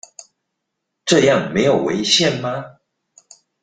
[1.05, 2.79] 這樣沒有違憲嗎？